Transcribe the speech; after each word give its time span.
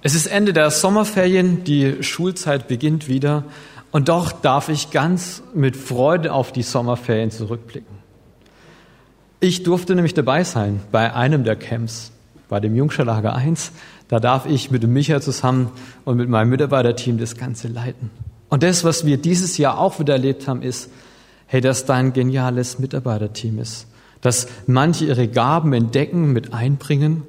Es 0.00 0.14
ist 0.14 0.26
Ende 0.28 0.52
der 0.52 0.70
Sommerferien, 0.70 1.64
die 1.64 2.04
Schulzeit 2.04 2.68
beginnt 2.68 3.08
wieder 3.08 3.42
und 3.90 4.08
doch 4.08 4.30
darf 4.30 4.68
ich 4.68 4.92
ganz 4.92 5.42
mit 5.54 5.76
Freude 5.76 6.32
auf 6.32 6.52
die 6.52 6.62
Sommerferien 6.62 7.32
zurückblicken. 7.32 7.98
Ich 9.40 9.64
durfte 9.64 9.96
nämlich 9.96 10.14
dabei 10.14 10.44
sein 10.44 10.80
bei 10.92 11.14
einem 11.14 11.42
der 11.42 11.56
Camps, 11.56 12.12
bei 12.48 12.60
dem 12.60 12.76
Jungscherlager 12.76 13.34
1. 13.34 13.72
Da 14.06 14.20
darf 14.20 14.46
ich 14.46 14.70
mit 14.70 14.84
dem 14.84 14.92
Micha 14.92 15.20
zusammen 15.20 15.72
und 16.04 16.16
mit 16.16 16.28
meinem 16.28 16.50
Mitarbeiterteam 16.50 17.18
das 17.18 17.36
Ganze 17.36 17.66
leiten. 17.66 18.10
Und 18.48 18.62
das, 18.62 18.84
was 18.84 19.04
wir 19.04 19.16
dieses 19.16 19.58
Jahr 19.58 19.78
auch 19.78 19.98
wieder 19.98 20.14
erlebt 20.14 20.46
haben, 20.46 20.62
ist, 20.62 20.90
hey, 21.46 21.60
dass 21.60 21.86
da 21.86 21.94
ein 21.94 22.12
geniales 22.12 22.78
Mitarbeiterteam 22.78 23.58
ist. 23.58 23.88
Dass 24.20 24.46
manche 24.66 25.06
ihre 25.06 25.26
Gaben 25.26 25.72
entdecken, 25.72 26.32
mit 26.32 26.52
einbringen 26.52 27.24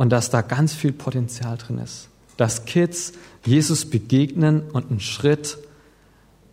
und 0.00 0.08
dass 0.08 0.30
da 0.30 0.40
ganz 0.40 0.72
viel 0.72 0.92
Potenzial 0.92 1.58
drin 1.58 1.76
ist. 1.76 2.08
Dass 2.38 2.64
Kids 2.64 3.12
Jesus 3.44 3.84
begegnen 3.84 4.62
und 4.72 4.90
einen 4.90 4.98
Schritt 4.98 5.58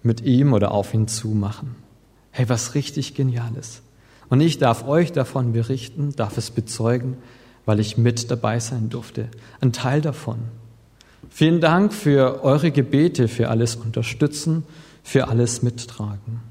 mit 0.03 0.19
ihm 0.19 0.51
oder 0.51 0.71
auf 0.71 0.93
ihn 0.93 1.07
zu 1.07 1.29
machen. 1.29 1.77
Hey, 2.31 2.49
was 2.49 2.75
richtig 2.75 3.13
Geniales. 3.15 3.83
Und 4.27 4.41
ich 4.41 4.57
darf 4.57 4.85
euch 4.85 5.13
davon 5.13 5.53
berichten, 5.53 6.13
darf 6.17 6.37
es 6.37 6.51
bezeugen, 6.51 7.15
weil 7.65 7.79
ich 7.79 7.97
mit 7.97 8.29
dabei 8.29 8.59
sein 8.59 8.89
durfte. 8.89 9.29
Ein 9.61 9.71
Teil 9.71 10.01
davon. 10.01 10.39
Vielen 11.29 11.61
Dank 11.61 11.93
für 11.93 12.43
eure 12.43 12.71
Gebete, 12.71 13.29
für 13.29 13.49
alles 13.49 13.77
Unterstützen, 13.77 14.65
für 15.03 15.29
alles 15.29 15.61
Mittragen. 15.61 16.41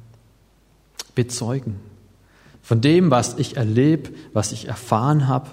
Bezeugen. 1.15 1.77
Von 2.63 2.81
dem, 2.81 3.11
was 3.11 3.35
ich 3.37 3.59
erlebe, 3.59 4.13
was 4.33 4.53
ich 4.53 4.67
erfahren 4.67 5.29
habe, 5.29 5.51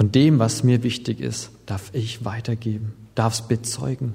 von 0.00 0.10
dem, 0.10 0.38
was 0.38 0.64
mir 0.64 0.82
wichtig 0.82 1.20
ist, 1.20 1.50
darf 1.66 1.90
ich 1.92 2.24
weitergeben, 2.24 2.94
darf 3.14 3.34
es 3.34 3.42
bezeugen. 3.42 4.14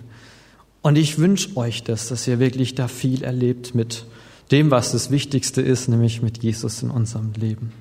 Und 0.81 0.97
ich 0.97 1.19
wünsche 1.19 1.55
euch 1.57 1.83
das, 1.83 2.07
dass 2.07 2.27
ihr 2.27 2.39
wirklich 2.39 2.73
da 2.73 2.87
viel 2.87 3.21
erlebt 3.23 3.75
mit 3.75 4.07
dem, 4.49 4.71
was 4.71 4.93
das 4.93 5.11
Wichtigste 5.11 5.61
ist, 5.61 5.87
nämlich 5.87 6.23
mit 6.23 6.41
Jesus 6.41 6.81
in 6.81 6.89
unserem 6.89 7.33
Leben. 7.33 7.71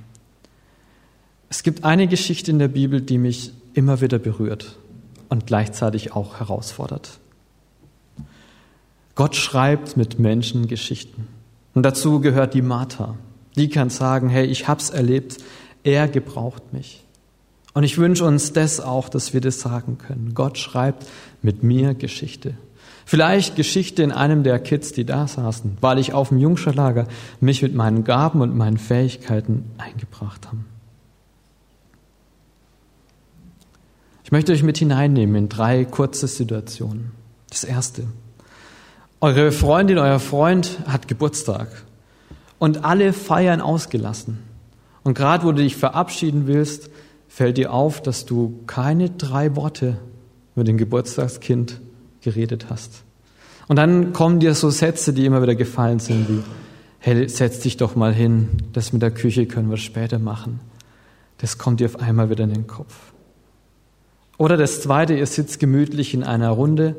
Es 1.49 1.63
gibt 1.63 1.85
eine 1.85 2.07
Geschichte 2.07 2.51
in 2.51 2.59
der 2.59 2.69
Bibel, 2.69 3.01
die 3.01 3.17
mich 3.17 3.53
immer 3.73 4.03
wieder 4.03 4.19
berührt 4.19 4.77
und 5.31 5.47
gleichzeitig 5.47 6.13
auch 6.13 6.41
herausfordert. 6.41 7.21
Gott 9.15 9.35
schreibt 9.35 9.97
mit 9.97 10.19
Menschen 10.19 10.69
Geschichten. 10.69 11.27
Und 11.73 11.85
dazu 11.85 12.21
gehört 12.21 12.53
die 12.53 12.61
Martha. 12.61 13.17
Die 13.57 13.71
kann 13.71 13.89
sagen, 13.89 14.29
hey, 14.29 14.45
ich 14.45 14.69
hab's 14.69 14.91
erlebt, 14.91 15.39
er 15.85 16.07
gebraucht 16.07 16.75
mich. 16.75 17.04
Und 17.75 17.83
ich 17.83 17.99
wünsche 17.99 18.25
uns 18.25 18.53
das 18.53 18.81
auch, 18.81 19.09
dass 19.09 19.35
wir 19.35 19.41
das 19.41 19.61
sagen 19.61 19.99
können. 19.99 20.33
Gott 20.33 20.59
schreibt 20.59 21.07
mit 21.43 21.63
mir 21.65 21.95
Geschichte. 21.95 22.55
Vielleicht 23.05 23.57
Geschichte 23.57 24.03
in 24.03 24.13
einem 24.13 24.45
der 24.45 24.59
Kids, 24.61 24.93
die 24.93 25.05
da 25.05 25.27
saßen, 25.27 25.77
weil 25.81 25.99
ich 25.99 26.15
auf 26.15 26.29
dem 26.29 26.39
Jungscherlager 26.39 27.07
mich 27.41 27.61
mit 27.63 27.75
meinen 27.75 28.05
Gaben 28.05 28.41
und 28.41 28.57
meinen 28.57 28.79
Fähigkeiten 28.79 29.71
eingebracht 29.77 30.47
habe. 30.47 30.59
Ich 34.23 34.33
möchte 34.33 34.53
euch 34.53 34.63
mit 34.63 34.79
hineinnehmen 34.79 35.37
in 35.37 35.49
drei 35.51 35.85
kurze 35.85 36.29
Situationen. 36.29 37.11
Das 37.51 37.65
erste. 37.65 38.05
Eure 39.21 39.53
Freundin, 39.53 39.99
euer 39.99 40.19
Freund 40.19 40.79
hat 40.87 41.09
Geburtstag 41.09 41.69
und 42.59 42.85
alle 42.85 43.13
feiern 43.13 43.61
ausgelassen. 43.61 44.39
Und 45.03 45.15
gerade 45.15 45.45
wo 45.45 45.53
du 45.53 45.63
dich 45.63 45.77
verabschieden 45.77 46.47
willst, 46.47 46.89
fällt 47.35 47.59
dir 47.59 47.73
auf, 47.73 48.01
dass 48.01 48.27
du 48.27 48.61
keine 48.69 49.11
drei 49.11 49.57
Worte 49.57 49.97
mit 50.55 50.69
dem 50.69 50.77
Geburtstagskind 50.77 51.81
geredet 52.21 52.67
hast. 52.71 53.03
Und 53.67 53.75
dann 53.75 54.13
kommen 54.13 54.39
dir 54.39 54.55
so 54.55 54.71
Sätze, 54.71 55.13
die 55.13 55.27
immer 55.27 55.43
wieder 55.43 55.57
gefallen 55.57 55.99
sind, 55.99 56.29
wie, 56.29 56.45
hey, 57.01 57.29
setz 57.29 57.59
dich 57.59 57.77
doch 57.77 57.97
mal 57.97 58.15
hin, 58.15 58.51
das 58.73 58.93
mit 58.93 59.03
der 59.03 59.11
Küche 59.11 59.47
können 59.47 59.69
wir 59.69 59.79
später 59.79 60.21
machen. 60.21 60.61
Das 61.39 61.59
kommt 61.59 61.81
dir 61.81 61.87
auf 61.87 61.99
einmal 61.99 62.31
wieder 62.31 62.45
in 62.45 62.53
den 62.53 62.69
Kopf. 62.69 62.95
Oder 64.39 64.57
das 64.57 64.81
zweite, 64.81 65.15
ihr 65.15 65.27
sitzt 65.27 65.59
gemütlich 65.59 66.15
in 66.15 66.23
einer 66.23 66.51
Runde 66.51 66.95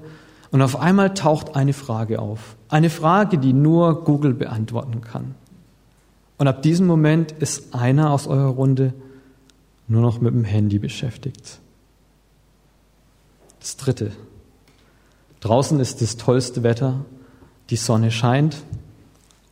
und 0.51 0.61
auf 0.61 0.77
einmal 0.77 1.13
taucht 1.13 1.55
eine 1.55 1.71
Frage 1.71 2.19
auf. 2.19 2.57
Eine 2.67 2.89
Frage, 2.89 3.37
die 3.37 3.53
nur 3.53 4.03
Google 4.03 4.33
beantworten 4.33 4.99
kann. 4.99 5.35
Und 6.37 6.49
ab 6.49 6.61
diesem 6.61 6.87
Moment 6.87 7.31
ist 7.31 7.73
einer 7.73 8.11
aus 8.11 8.27
eurer 8.27 8.49
Runde 8.49 8.93
nur 9.87 10.01
noch 10.01 10.21
mit 10.21 10.33
dem 10.33 10.43
Handy 10.43 10.79
beschäftigt. 10.79 11.59
Das 13.59 13.77
Dritte. 13.77 14.11
Draußen 15.39 15.79
ist 15.79 16.01
das 16.01 16.17
tollste 16.17 16.63
Wetter, 16.63 17.05
die 17.69 17.75
Sonne 17.75 18.11
scheint. 18.11 18.57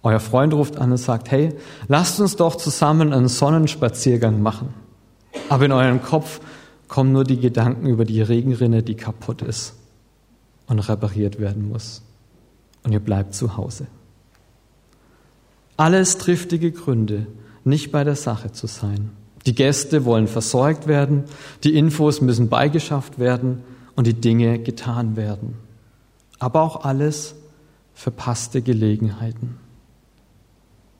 Euer 0.01 0.19
Freund 0.19 0.53
ruft 0.53 0.77
an 0.77 0.91
und 0.91 0.97
sagt, 0.97 1.31
hey, 1.31 1.55
lasst 1.87 2.19
uns 2.19 2.35
doch 2.35 2.55
zusammen 2.55 3.13
einen 3.13 3.27
Sonnenspaziergang 3.27 4.41
machen. 4.41 4.73
Aber 5.49 5.65
in 5.65 5.71
eurem 5.71 6.01
Kopf 6.01 6.41
kommen 6.87 7.11
nur 7.11 7.23
die 7.23 7.39
Gedanken 7.39 7.87
über 7.87 8.05
die 8.05 8.21
Regenrinne, 8.21 8.83
die 8.83 8.95
kaputt 8.95 9.41
ist 9.41 9.75
und 10.67 10.79
repariert 10.79 11.39
werden 11.39 11.69
muss. 11.69 12.01
Und 12.83 12.91
ihr 12.91 12.99
bleibt 12.99 13.33
zu 13.33 13.57
Hause. 13.57 13.87
Alles 15.77 16.17
triftige 16.17 16.71
Gründe, 16.71 17.27
nicht 17.63 17.91
bei 17.91 18.03
der 18.03 18.15
Sache 18.15 18.51
zu 18.51 18.67
sein. 18.67 19.11
Die 19.45 19.55
Gäste 19.55 20.05
wollen 20.05 20.27
versorgt 20.27 20.87
werden, 20.87 21.25
die 21.63 21.75
Infos 21.75 22.21
müssen 22.21 22.49
beigeschafft 22.49 23.19
werden 23.19 23.63
und 23.95 24.07
die 24.07 24.13
Dinge 24.13 24.59
getan 24.59 25.15
werden. 25.15 25.55
Aber 26.39 26.61
auch 26.61 26.85
alles 26.85 27.35
verpasste 27.93 28.61
Gelegenheiten. 28.61 29.57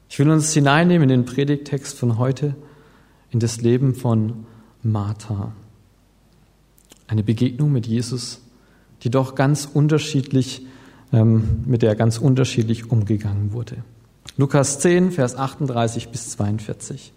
Ich 0.10 0.20
will 0.20 0.30
uns 0.30 0.54
hineinnehmen 0.54 1.10
in 1.10 1.22
den 1.22 1.26
Predigtext 1.26 1.98
von 1.98 2.18
heute, 2.18 2.56
in 3.32 3.40
das 3.40 3.62
Leben 3.62 3.96
von 3.96 4.46
Martha. 4.84 5.54
Eine 7.08 7.24
Begegnung 7.24 7.72
mit 7.72 7.88
Jesus, 7.88 8.42
die 9.02 9.10
doch 9.10 9.36
ganz 9.36 9.68
unterschiedlich, 9.74 10.68
ähm, 11.12 11.64
mit 11.66 11.82
der 11.82 11.96
ganz 11.96 12.20
unterschiedlich 12.20 12.92
umgegangen 12.92 13.54
wurde. 13.54 13.78
Lukas 14.38 14.80
10, 14.80 15.12
Vers 15.12 15.36
38 15.36 16.10
bis 16.10 16.30
42. 16.32 17.12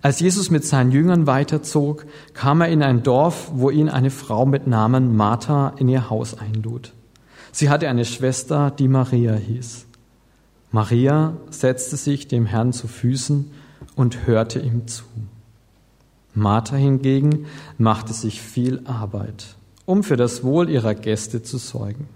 Als 0.00 0.20
Jesus 0.20 0.50
mit 0.50 0.64
seinen 0.64 0.92
Jüngern 0.92 1.26
weiterzog, 1.26 2.06
kam 2.32 2.60
er 2.60 2.68
in 2.68 2.82
ein 2.82 3.02
Dorf, 3.02 3.50
wo 3.52 3.70
ihn 3.70 3.88
eine 3.88 4.10
Frau 4.10 4.46
mit 4.46 4.66
Namen 4.66 5.16
Martha 5.16 5.74
in 5.76 5.88
ihr 5.88 6.08
Haus 6.08 6.38
einlud. 6.38 6.92
Sie 7.50 7.68
hatte 7.68 7.88
eine 7.88 8.04
Schwester, 8.04 8.70
die 8.70 8.86
Maria 8.86 9.34
hieß. 9.34 9.86
Maria 10.70 11.36
setzte 11.50 11.96
sich 11.96 12.28
dem 12.28 12.46
Herrn 12.46 12.72
zu 12.72 12.86
Füßen 12.86 13.50
und 13.96 14.26
hörte 14.26 14.60
ihm 14.60 14.86
zu. 14.86 15.04
Martha 16.34 16.76
hingegen 16.76 17.46
machte 17.78 18.12
sich 18.12 18.40
viel 18.40 18.82
Arbeit, 18.84 19.56
um 19.86 20.04
für 20.04 20.16
das 20.16 20.44
Wohl 20.44 20.68
ihrer 20.70 20.94
Gäste 20.94 21.42
zu 21.42 21.58
sorgen. 21.58 22.08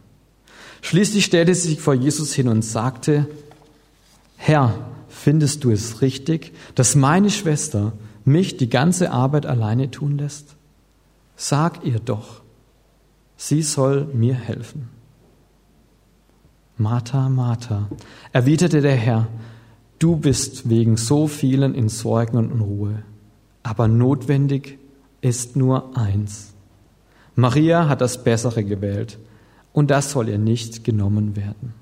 Schließlich 0.83 1.25
stellte 1.25 1.55
sie 1.55 1.71
sich 1.71 1.81
vor 1.81 1.95
Jesus 1.95 2.33
hin 2.33 2.49
und 2.49 2.63
sagte, 2.63 3.27
Herr, 4.37 4.75
Findest 5.13 5.63
du 5.63 5.71
es 5.71 6.01
richtig, 6.01 6.53
dass 6.75 6.97
meine 6.97 7.31
Schwester 7.31 7.93
mich 8.25 8.57
die 8.57 8.71
ganze 8.71 9.13
Arbeit 9.13 9.45
alleine 9.47 9.91
tun 9.91 10.17
lässt? 10.19 10.57
Sag 11.37 11.85
ihr 11.85 12.01
doch, 12.01 12.41
sie 13.37 13.63
soll 13.63 14.07
mir 14.15 14.35
helfen. 14.35 14.89
Martha, 16.79 17.29
Martha, 17.29 17.89
erwiderte 18.33 18.81
der 18.81 18.97
Herr, 18.97 19.29
du 19.99 20.17
bist 20.17 20.69
wegen 20.71 20.97
so 20.97 21.29
vielen 21.29 21.75
in 21.75 21.91
Sorgen 21.91 22.39
und 22.39 22.51
Unruhe, 22.51 23.03
aber 23.63 23.89
notwendig 23.89 24.79
ist 25.21 25.57
nur 25.57 25.97
eins. 25.97 26.55
Maria 27.37 27.89
hat 27.89 28.01
das 28.01 28.25
Bessere 28.25 28.65
gewählt, 28.65 29.19
und 29.75 29.91
das 29.91 30.11
soll 30.11 30.31
ihr 30.31 30.39
nicht 30.39 30.85
genommen 30.85 31.37
werden. 31.37 31.75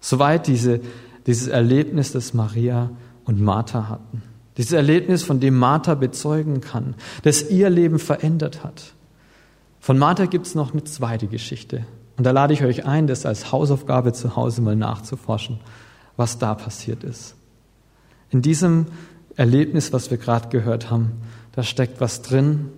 Soweit 0.00 0.46
diese 0.46 0.80
dieses 1.26 1.48
Erlebnis, 1.48 2.12
das 2.12 2.34
Maria 2.34 2.90
und 3.24 3.40
Martha 3.40 3.88
hatten. 3.88 4.22
Dieses 4.56 4.72
Erlebnis, 4.72 5.22
von 5.22 5.40
dem 5.40 5.56
Martha 5.56 5.94
bezeugen 5.94 6.60
kann, 6.60 6.94
das 7.22 7.50
ihr 7.50 7.68
Leben 7.68 7.98
verändert 7.98 8.64
hat. 8.64 8.94
Von 9.80 9.98
Martha 9.98 10.26
gibt 10.26 10.46
es 10.46 10.54
noch 10.54 10.72
eine 10.72 10.84
zweite 10.84 11.26
Geschichte. 11.26 11.84
Und 12.16 12.24
da 12.24 12.30
lade 12.30 12.54
ich 12.54 12.64
euch 12.64 12.86
ein, 12.86 13.06
das 13.06 13.26
als 13.26 13.52
Hausaufgabe 13.52 14.12
zu 14.12 14.36
Hause 14.36 14.62
mal 14.62 14.76
nachzuforschen, 14.76 15.60
was 16.16 16.38
da 16.38 16.54
passiert 16.54 17.04
ist. 17.04 17.34
In 18.30 18.40
diesem 18.40 18.86
Erlebnis, 19.36 19.92
was 19.92 20.10
wir 20.10 20.16
gerade 20.16 20.48
gehört 20.48 20.90
haben, 20.90 21.12
da 21.52 21.62
steckt 21.62 22.00
was 22.00 22.22
drin, 22.22 22.70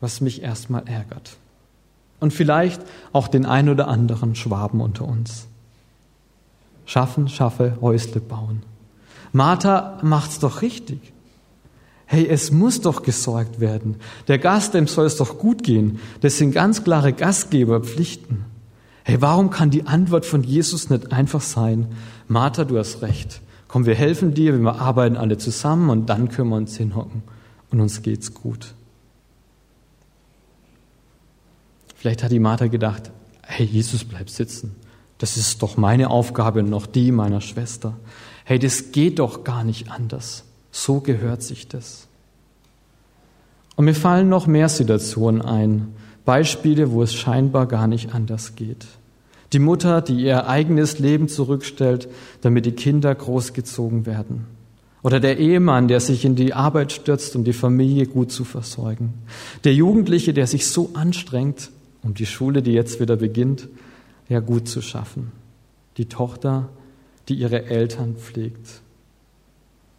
was 0.00 0.20
mich 0.20 0.42
erstmal 0.42 0.88
ärgert. 0.88 1.36
Und 2.20 2.32
vielleicht 2.32 2.82
auch 3.12 3.28
den 3.28 3.44
ein 3.44 3.68
oder 3.68 3.88
anderen 3.88 4.34
Schwaben 4.34 4.80
unter 4.80 5.06
uns. 5.06 5.46
Schaffen, 6.88 7.28
schaffe, 7.28 7.76
Häusle 7.82 8.18
bauen. 8.18 8.62
Martha 9.32 9.98
macht's 10.02 10.38
doch 10.38 10.62
richtig. 10.62 11.12
Hey, 12.06 12.26
es 12.26 12.50
muss 12.50 12.80
doch 12.80 13.02
gesorgt 13.02 13.60
werden. 13.60 13.96
Der 14.26 14.38
Gast, 14.38 14.72
dem 14.72 14.86
soll 14.86 15.04
es 15.04 15.18
doch 15.18 15.36
gut 15.36 15.62
gehen. 15.62 16.00
Das 16.22 16.38
sind 16.38 16.52
ganz 16.52 16.84
klare 16.84 17.12
Gastgeberpflichten. 17.12 18.46
Hey, 19.04 19.20
warum 19.20 19.50
kann 19.50 19.68
die 19.68 19.86
Antwort 19.86 20.24
von 20.24 20.42
Jesus 20.42 20.88
nicht 20.88 21.12
einfach 21.12 21.42
sein, 21.42 21.88
Martha, 22.26 22.64
du 22.64 22.78
hast 22.78 23.02
recht. 23.02 23.42
Komm, 23.68 23.84
wir 23.84 23.94
helfen 23.94 24.32
dir, 24.32 24.58
wir 24.58 24.80
arbeiten 24.80 25.18
alle 25.18 25.36
zusammen 25.36 25.90
und 25.90 26.06
dann 26.06 26.30
können 26.30 26.48
wir 26.48 26.56
uns 26.56 26.74
hinhocken 26.78 27.22
und 27.70 27.80
uns 27.82 28.00
geht's 28.00 28.32
gut. 28.32 28.72
Vielleicht 31.96 32.22
hat 32.22 32.32
die 32.32 32.38
Martha 32.38 32.68
gedacht, 32.68 33.10
hey, 33.42 33.66
Jesus, 33.66 34.04
bleib 34.04 34.30
sitzen. 34.30 34.74
Das 35.18 35.36
ist 35.36 35.62
doch 35.62 35.76
meine 35.76 36.10
Aufgabe 36.10 36.60
und 36.60 36.70
noch 36.70 36.86
die 36.86 37.12
meiner 37.12 37.40
Schwester. 37.40 37.94
Hey, 38.44 38.58
das 38.58 38.92
geht 38.92 39.18
doch 39.18 39.44
gar 39.44 39.64
nicht 39.64 39.90
anders. 39.90 40.44
So 40.70 41.00
gehört 41.00 41.42
sich 41.42 41.68
das. 41.68 42.06
Und 43.76 43.84
mir 43.84 43.94
fallen 43.94 44.28
noch 44.28 44.46
mehr 44.46 44.68
Situationen 44.68 45.42
ein, 45.42 45.94
Beispiele, 46.24 46.92
wo 46.92 47.02
es 47.02 47.14
scheinbar 47.14 47.66
gar 47.66 47.86
nicht 47.86 48.14
anders 48.14 48.54
geht. 48.54 48.86
Die 49.52 49.60
Mutter, 49.60 50.02
die 50.02 50.22
ihr 50.22 50.46
eigenes 50.46 50.98
Leben 50.98 51.28
zurückstellt, 51.28 52.08
damit 52.42 52.66
die 52.66 52.72
Kinder 52.72 53.14
großgezogen 53.14 54.04
werden. 54.04 54.46
Oder 55.02 55.20
der 55.20 55.38
Ehemann, 55.38 55.88
der 55.88 56.00
sich 56.00 56.24
in 56.24 56.36
die 56.36 56.52
Arbeit 56.52 56.92
stürzt, 56.92 57.34
um 57.36 57.44
die 57.44 57.52
Familie 57.52 58.06
gut 58.06 58.30
zu 58.30 58.44
versorgen. 58.44 59.14
Der 59.64 59.72
Jugendliche, 59.72 60.34
der 60.34 60.46
sich 60.46 60.66
so 60.66 60.90
anstrengt, 60.94 61.70
um 62.02 62.14
die 62.14 62.26
Schule, 62.26 62.62
die 62.62 62.72
jetzt 62.72 63.00
wieder 63.00 63.16
beginnt, 63.16 63.68
ja 64.28 64.40
gut 64.40 64.68
zu 64.68 64.82
schaffen. 64.82 65.32
Die 65.96 66.06
Tochter, 66.06 66.68
die 67.28 67.34
ihre 67.34 67.66
Eltern 67.66 68.16
pflegt. 68.16 68.82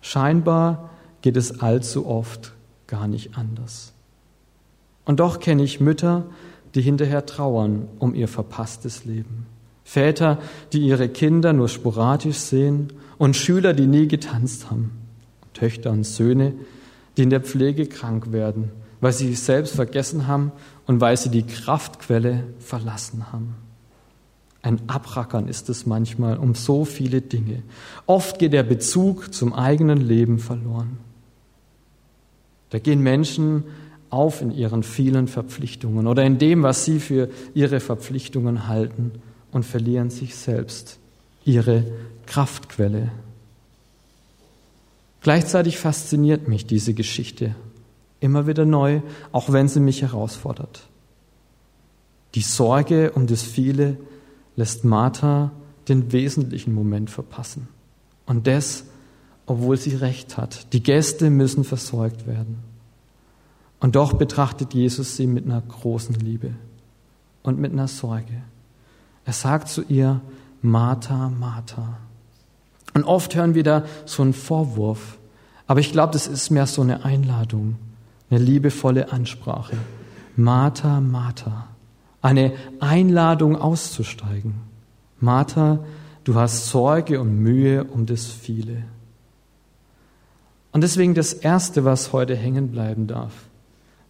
Scheinbar 0.01 0.89
geht 1.21 1.37
es 1.37 1.59
allzu 1.59 2.07
oft 2.07 2.53
gar 2.87 3.07
nicht 3.07 3.37
anders. 3.37 3.93
Und 5.05 5.19
doch 5.19 5.39
kenne 5.39 5.63
ich 5.63 5.79
Mütter, 5.79 6.25
die 6.75 6.81
hinterher 6.81 7.25
trauern 7.25 7.87
um 7.99 8.13
ihr 8.13 8.27
verpasstes 8.27 9.05
Leben. 9.05 9.47
Väter, 9.83 10.37
die 10.71 10.81
ihre 10.81 11.09
Kinder 11.09 11.51
nur 11.51 11.67
sporadisch 11.67 12.37
sehen 12.37 12.93
und 13.17 13.35
Schüler, 13.35 13.73
die 13.73 13.87
nie 13.87 14.07
getanzt 14.07 14.69
haben. 14.69 14.91
Töchter 15.53 15.91
und 15.91 16.03
Söhne, 16.03 16.53
die 17.17 17.23
in 17.23 17.31
der 17.31 17.41
Pflege 17.41 17.87
krank 17.87 18.31
werden, 18.31 18.71
weil 19.01 19.13
sie 19.13 19.27
sich 19.27 19.39
selbst 19.39 19.75
vergessen 19.75 20.27
haben 20.27 20.51
und 20.85 21.01
weil 21.01 21.17
sie 21.17 21.29
die 21.29 21.43
Kraftquelle 21.43 22.43
verlassen 22.59 23.31
haben. 23.31 23.55
Ein 24.61 24.81
Abrackern 24.87 25.47
ist 25.47 25.69
es 25.69 25.85
manchmal 25.85 26.37
um 26.37 26.53
so 26.53 26.83
viele 26.83 27.21
Dinge. 27.21 27.63
Oft 28.05 28.39
geht 28.39 28.53
der 28.53 28.63
Bezug 28.63 29.33
zum 29.33 29.53
eigenen 29.53 30.01
Leben 30.01 30.39
verloren. 30.39 30.97
Da 32.69 32.79
gehen 32.79 33.01
Menschen 33.01 33.63
auf 34.09 34.41
in 34.41 34.51
ihren 34.51 34.83
vielen 34.83 35.27
Verpflichtungen 35.27 36.07
oder 36.07 36.23
in 36.23 36.39
dem, 36.39 36.63
was 36.63 36.83
sie 36.83 36.99
für 36.99 37.29
ihre 37.53 37.79
Verpflichtungen 37.79 38.67
halten 38.67 39.11
und 39.51 39.65
verlieren 39.65 40.09
sich 40.09 40.35
selbst, 40.35 40.99
ihre 41.45 41.85
Kraftquelle. 42.25 43.11
Gleichzeitig 45.21 45.77
fasziniert 45.77 46.47
mich 46.47 46.65
diese 46.65 46.93
Geschichte 46.93 47.55
immer 48.19 48.47
wieder 48.47 48.65
neu, 48.65 49.01
auch 49.31 49.51
wenn 49.51 49.67
sie 49.67 49.79
mich 49.79 50.01
herausfordert. 50.01 50.81
Die 52.35 52.41
Sorge 52.41 53.11
um 53.11 53.27
das 53.27 53.41
Viele 53.41 53.97
lässt 54.59 54.83
Martha 54.83 55.51
den 55.87 56.11
wesentlichen 56.11 56.73
Moment 56.73 57.09
verpassen. 57.09 57.69
Und 58.25 58.45
das, 58.45 58.83
obwohl 59.45 59.77
sie 59.77 59.95
recht 59.95 60.35
hat. 60.35 60.73
Die 60.73 60.83
Gäste 60.83 61.29
müssen 61.29 61.63
versorgt 61.63 62.27
werden. 62.27 62.57
Und 63.79 63.95
doch 63.95 64.13
betrachtet 64.13 64.73
Jesus 64.73 65.15
sie 65.15 65.27
mit 65.27 65.45
einer 65.45 65.61
großen 65.61 66.13
Liebe 66.15 66.51
und 67.41 67.57
mit 67.57 67.71
einer 67.71 67.87
Sorge. 67.87 68.41
Er 69.23 69.33
sagt 69.33 69.69
zu 69.69 69.83
ihr, 69.83 70.19
Martha, 70.61 71.29
Martha. 71.29 71.97
Und 72.93 73.05
oft 73.05 73.33
hören 73.35 73.55
wir 73.55 73.63
da 73.63 73.85
so 74.05 74.23
einen 74.23 74.33
Vorwurf. 74.33 75.17
Aber 75.67 75.79
ich 75.79 75.93
glaube, 75.93 76.11
das 76.11 76.27
ist 76.27 76.49
mehr 76.49 76.67
so 76.67 76.81
eine 76.81 77.05
Einladung, 77.05 77.77
eine 78.29 78.43
liebevolle 78.43 79.13
Ansprache. 79.13 79.77
Martha, 80.35 80.99
Martha. 80.99 81.68
Eine 82.21 82.53
Einladung 82.79 83.55
auszusteigen. 83.55 84.55
Martha, 85.19 85.79
du 86.23 86.35
hast 86.35 86.67
Sorge 86.67 87.19
und 87.19 87.39
Mühe 87.39 87.83
um 87.83 88.05
das 88.05 88.25
Viele. 88.25 88.83
Und 90.71 90.81
deswegen 90.81 91.13
das 91.13 91.33
Erste, 91.33 91.85
was 91.85 92.13
heute 92.13 92.35
hängen 92.35 92.69
bleiben 92.69 93.07
darf. 93.07 93.33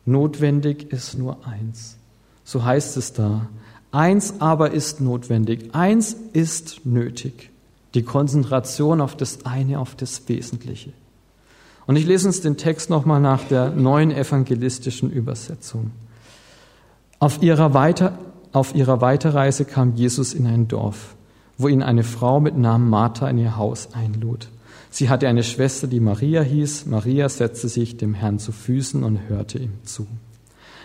Notwendig 0.06 0.92
ist 0.92 1.18
nur 1.18 1.46
eins. 1.48 1.98
So 2.44 2.66
heißt 2.66 2.98
es 2.98 3.14
da. 3.14 3.48
Eins 3.92 4.36
aber 4.40 4.72
ist 4.72 5.02
notwendig. 5.02 5.74
Eins 5.74 6.16
ist 6.34 6.86
nötig. 6.86 7.52
Die 7.94 8.04
Konzentration 8.04 9.02
auf 9.02 9.16
das 9.16 9.46
eine, 9.46 9.80
auf 9.80 9.96
das 9.96 10.28
Wesentliche. 10.28 10.94
Und 11.88 11.96
ich 11.96 12.06
lese 12.06 12.28
uns 12.28 12.42
den 12.42 12.58
Text 12.58 12.90
nochmal 12.90 13.20
nach 13.20 13.44
der 13.46 13.72
neuen 13.72 14.12
evangelistischen 14.12 15.10
Übersetzung. 15.12 15.92
Auf 17.22 17.42
ihrer, 17.42 17.74
Weiter, 17.74 18.18
auf 18.54 18.74
ihrer 18.74 19.02
Weiterreise 19.02 19.66
kam 19.66 19.94
Jesus 19.94 20.34
in 20.34 20.48
ein 20.48 20.70
Dorf, 20.70 21.18
wo 21.58 21.68
ihn 21.68 21.84
eine 21.84 22.06
Frau 22.06 22.40
mit 22.40 22.58
Namen 22.58 22.90
Martha 22.90 23.30
in 23.30 23.38
ihr 23.38 23.58
Haus 23.58 23.94
einlud. 23.94 24.48
Sie 24.90 25.10
hatte 25.10 25.28
eine 25.28 25.44
Schwester, 25.44 25.88
die 25.88 26.00
Maria 26.00 26.42
hieß. 26.42 26.86
Maria 26.86 27.28
setzte 27.28 27.68
sich 27.68 27.98
dem 27.98 28.14
Herrn 28.14 28.40
zu 28.40 28.54
Füßen 28.54 29.04
und 29.04 29.28
hörte 29.28 29.60
ihm 29.60 29.74
zu. 29.84 30.08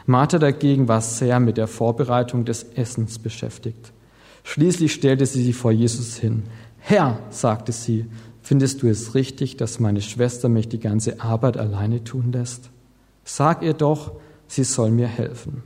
Martha 0.06 0.40
dagegen 0.40 0.88
war 0.88 1.00
sehr 1.02 1.38
mit 1.38 1.56
der 1.56 1.68
Vorbereitung 1.68 2.44
des 2.44 2.64
Essens 2.74 3.20
beschäftigt. 3.20 3.92
Schließlich 4.42 4.92
stellte 4.92 5.26
sie 5.26 5.44
sich 5.44 5.54
vor 5.54 5.70
Jesus 5.70 6.16
hin. 6.16 6.42
Herr, 6.80 7.20
sagte 7.30 7.70
sie, 7.70 8.06
findest 8.42 8.82
du 8.82 8.88
es 8.88 9.14
richtig, 9.14 9.56
dass 9.56 9.78
meine 9.78 10.00
Schwester 10.00 10.48
mich 10.48 10.68
die 10.68 10.80
ganze 10.80 11.20
Arbeit 11.20 11.56
alleine 11.58 12.02
tun 12.02 12.32
lässt? 12.32 12.70
Sag 13.22 13.62
ihr 13.62 13.72
doch, 13.72 14.12
sie 14.48 14.64
soll 14.64 14.90
mir 14.90 15.06
helfen. 15.06 15.62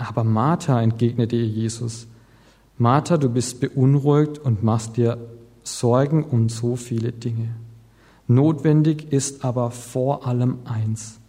Aber 0.00 0.24
Martha, 0.24 0.80
entgegnete 0.80 1.36
ihr 1.36 1.46
Jesus, 1.46 2.06
Martha, 2.78 3.18
du 3.18 3.28
bist 3.28 3.60
beunruhigt 3.60 4.38
und 4.38 4.62
machst 4.62 4.96
dir 4.96 5.18
Sorgen 5.62 6.24
um 6.24 6.48
so 6.48 6.76
viele 6.76 7.12
Dinge. 7.12 7.54
Notwendig 8.26 9.12
ist 9.12 9.44
aber 9.44 9.70
vor 9.70 10.26
allem 10.26 10.60
eins. 10.64 11.20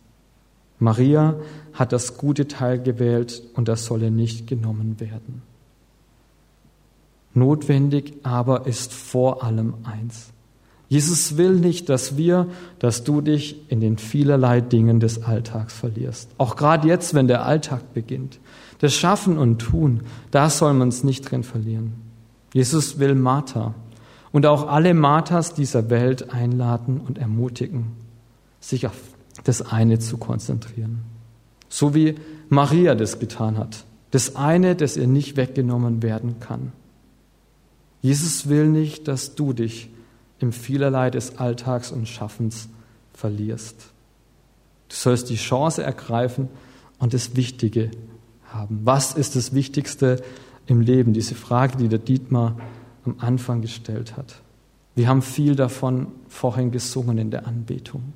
Maria 0.80 1.36
hat 1.74 1.92
das 1.92 2.18
gute 2.18 2.48
Teil 2.48 2.82
gewählt 2.82 3.44
und 3.56 3.68
das 3.68 3.86
solle 3.86 4.10
nicht 4.10 4.48
genommen 4.48 5.02
werden. 5.02 5.42
Notwendig 7.34 8.14
aber 8.24 8.68
ist 8.68 8.94
vor 8.94 9.44
allem 9.44 9.74
eins. 9.84 10.32
Jesus 10.92 11.38
will 11.38 11.54
nicht, 11.54 11.88
dass 11.88 12.18
wir, 12.18 12.48
dass 12.80 13.06
du 13.06 13.22
dich 13.22 13.56
in 13.70 13.80
den 13.80 13.98
vielerlei 13.98 14.60
Dingen 14.60 15.00
des 15.00 15.24
Alltags 15.24 15.74
verlierst. 15.74 16.30
Auch 16.38 16.58
gerade 16.58 16.86
jetzt, 16.86 17.14
wenn 17.14 17.30
der 17.30 17.46
Alltag 17.46 17.94
beginnt. 17.94 18.40
Das 18.80 18.94
Schaffen 18.94 19.38
und 19.38 19.60
Tun, 19.60 20.02
da 20.32 20.50
soll 20.50 20.74
man 20.74 20.90
es 20.90 21.06
nicht 21.06 21.32
drin 21.32 21.44
verlieren. 21.44 21.94
Jesus 22.54 23.00
will 23.00 23.16
Martha 23.16 23.74
und 24.34 24.46
auch 24.46 24.68
alle 24.68 24.94
Marthas 24.94 25.54
dieser 25.54 25.90
Welt 25.90 26.34
einladen 26.34 27.00
und 27.00 27.18
ermutigen, 27.18 27.94
sich 28.60 28.86
auf 28.86 28.98
das 29.46 29.62
eine 29.62 29.98
zu 30.00 30.18
konzentrieren. 30.18 31.04
So 31.70 31.96
wie 31.96 32.16
Maria 32.50 32.96
das 32.96 33.18
getan 33.18 33.58
hat. 33.58 33.86
Das 34.12 34.36
eine, 34.36 34.76
das 34.76 34.98
ihr 34.98 35.08
nicht 35.08 35.38
weggenommen 35.38 36.04
werden 36.04 36.42
kann. 36.42 36.74
Jesus 38.02 38.50
will 38.50 38.68
nicht, 38.68 39.08
dass 39.08 39.36
du 39.36 39.54
dich 39.54 39.90
im 40.42 40.52
Vielerlei 40.52 41.10
des 41.10 41.38
Alltags 41.38 41.92
und 41.92 42.08
Schaffens 42.08 42.68
verlierst. 43.14 43.76
Du 44.90 44.96
sollst 44.96 45.30
die 45.30 45.36
Chance 45.36 45.84
ergreifen 45.84 46.50
und 47.00 47.14
das 47.14 47.36
Wichtige 47.36 47.92
haben. 48.46 48.82
Was 48.84 49.14
ist 49.14 49.36
das 49.36 49.54
Wichtigste 49.54 50.22
im 50.66 50.82
Leben? 50.82 51.14
Diese 51.14 51.36
Frage, 51.36 51.78
die 51.78 51.88
der 51.88 52.00
Dietmar 52.00 52.58
am 53.06 53.16
Anfang 53.20 53.62
gestellt 53.62 54.18
hat. 54.18 54.42
Wir 54.96 55.08
haben 55.08 55.22
viel 55.22 55.56
davon 55.56 56.08
vorhin 56.28 56.72
gesungen 56.72 57.18
in 57.18 57.32
der 57.32 57.48
Anbetung. 57.48 58.14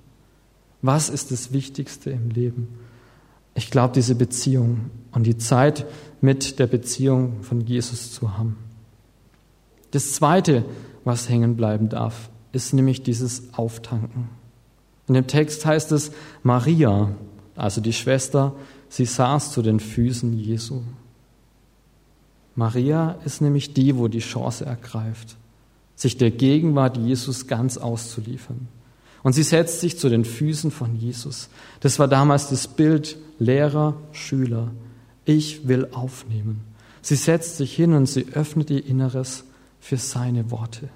Was 0.82 1.10
ist 1.10 1.32
das 1.32 1.53
Wichtigste 1.53 2.10
im 2.10 2.29
Leben? 2.29 2.67
Ich 3.53 3.72
glaube, 3.72 3.94
diese 3.94 4.15
Beziehung 4.15 4.91
und 5.12 5.24
die 5.24 5.38
Zeit 5.38 5.86
mit 6.22 6.60
der 6.60 6.67
Beziehung 6.67 7.41
von 7.41 7.62
Jesus 7.62 8.12
zu 8.13 8.38
haben. 8.38 8.58
Das 9.91 10.12
Zweite, 10.12 10.65
was 11.05 11.29
hängen 11.29 11.55
bleiben 11.55 11.88
darf, 11.88 12.29
ist 12.51 12.74
nämlich 12.74 13.03
dieses 13.03 13.53
Auftanken. 13.53 14.29
In 15.07 15.13
dem 15.13 15.27
Text 15.27 15.65
heißt 15.65 15.91
es, 15.91 16.12
Maria, 16.43 17.12
also 17.55 17.79
die 17.79 17.93
Schwester, 17.93 18.53
sie 18.89 19.05
saß 19.05 19.51
zu 19.51 19.62
den 19.62 19.79
Füßen 19.79 20.38
Jesu. 20.38 20.81
Maria 22.55 23.19
ist 23.24 23.41
nämlich 23.41 23.74
die, 23.74 23.97
wo 23.97 24.07
die 24.07 24.19
Chance 24.19 24.65
ergreift, 24.65 25.38
sich 25.95 26.17
der 26.17 26.31
Gegenwart 26.31 26.97
Jesus 26.97 27.47
ganz 27.47 27.77
auszuliefern 27.77 28.67
Und 29.24 29.33
sie 29.33 29.43
setzt 29.43 29.81
sich 29.81 30.00
zu 30.00 30.09
den 30.09 30.25
Füßen 30.25 30.71
von 30.71 30.95
Jesus. 30.95 31.50
Das 31.81 32.00
war 32.00 32.07
damals 32.07 32.50
das 32.50 32.67
Bild 32.67 33.17
Lehrer, 33.38 33.95
Schüler. 34.12 34.71
Ich 35.25 35.67
will 35.67 35.89
aufnehmen. 35.91 36.62
Sie 37.01 37.15
setzt 37.15 37.57
sich 37.57 37.75
hin 37.75 37.93
und 37.93 38.07
sie 38.07 38.27
öffnet 38.33 38.69
ihr 38.69 38.85
Inneres 38.85 39.43
für 39.86 39.98
seine 39.98 40.50
Worte. 40.50 40.89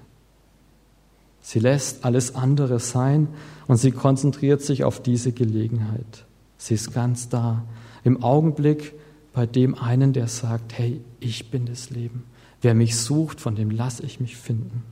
Sie 1.40 1.60
lässt 1.60 2.04
alles 2.04 2.34
andere 2.34 2.80
sein 2.80 3.28
und 3.68 3.76
sie 3.76 3.92
konzentriert 3.92 4.62
sich 4.62 4.82
auf 4.82 5.00
diese 5.00 5.30
Gelegenheit. 5.30 6.26
Sie 6.58 6.74
ist 6.74 6.92
ganz 6.92 7.28
da, 7.28 7.62
im 8.02 8.24
Augenblick 8.24 8.94
bei 9.32 9.46
dem 9.46 9.76
einen, 9.76 10.12
der 10.12 10.26
sagt, 10.26 10.76
hey, 10.76 11.00
ich 11.20 11.52
bin 11.52 11.66
das 11.66 11.90
Leben. 11.90 12.24
Wer 12.62 12.74
mich 12.74 12.96
sucht, 12.96 13.40
von 13.40 13.54
dem 13.54 13.70
lasse 13.70 14.02
ich 14.02 14.18
mich 14.18 14.36
finden. 14.36 14.82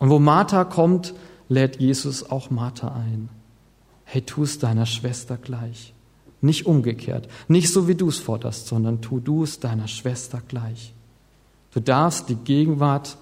Und 0.00 0.10
wo 0.10 0.18
Martha 0.18 0.64
kommt, 0.64 1.14
lädt 1.48 1.80
Jesus 1.80 2.28
auch 2.28 2.50
Martha 2.50 2.88
ein. 2.88 3.28
Hey, 4.02 4.22
tu 4.22 4.42
es 4.42 4.58
deiner 4.58 4.86
Schwester 4.86 5.36
gleich. 5.36 5.94
Nicht 6.40 6.66
umgekehrt. 6.66 7.28
Nicht 7.46 7.72
so, 7.72 7.86
wie 7.86 7.94
du 7.94 8.08
es 8.08 8.18
forderst, 8.18 8.66
sondern 8.66 9.02
tu 9.02 9.20
du 9.20 9.44
es 9.44 9.60
deiner 9.60 9.86
Schwester 9.86 10.42
gleich. 10.48 10.94
Du 11.74 11.80
darfst 11.80 12.28
die 12.28 12.36
Gegenwart 12.36 13.18